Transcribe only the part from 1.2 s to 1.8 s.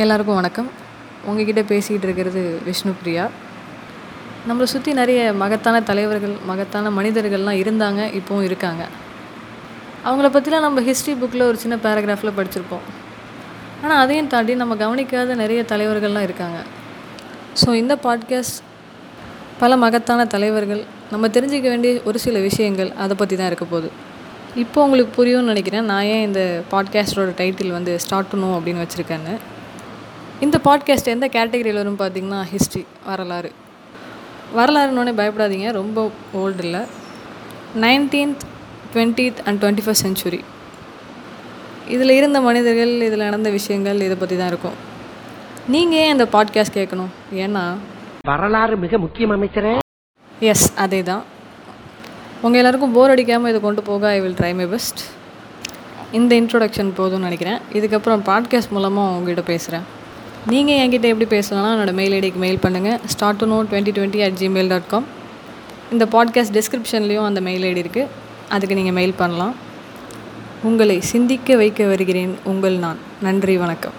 உங்ககிட்ட